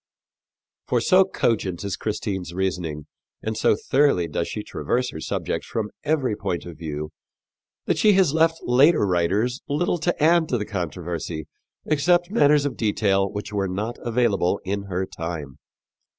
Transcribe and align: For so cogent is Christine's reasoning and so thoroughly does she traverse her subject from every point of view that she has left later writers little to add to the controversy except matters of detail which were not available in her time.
For 0.87 0.99
so 0.99 1.25
cogent 1.25 1.83
is 1.83 1.95
Christine's 1.95 2.55
reasoning 2.55 3.05
and 3.43 3.55
so 3.55 3.75
thoroughly 3.75 4.27
does 4.27 4.47
she 4.47 4.63
traverse 4.63 5.11
her 5.11 5.19
subject 5.19 5.63
from 5.63 5.91
every 6.03 6.35
point 6.35 6.65
of 6.65 6.79
view 6.79 7.11
that 7.85 7.99
she 7.99 8.13
has 8.13 8.33
left 8.33 8.57
later 8.63 9.05
writers 9.05 9.61
little 9.69 9.99
to 9.99 10.23
add 10.23 10.49
to 10.49 10.57
the 10.57 10.65
controversy 10.65 11.45
except 11.85 12.31
matters 12.31 12.65
of 12.65 12.77
detail 12.77 13.29
which 13.31 13.53
were 13.53 13.67
not 13.67 13.97
available 13.99 14.59
in 14.65 14.85
her 14.85 15.05
time. 15.05 15.59